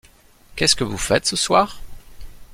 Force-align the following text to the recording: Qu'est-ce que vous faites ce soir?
Qu'est-ce 0.55 0.75
que 0.75 0.83
vous 0.83 0.97
faites 0.97 1.27
ce 1.27 1.35
soir? 1.35 1.79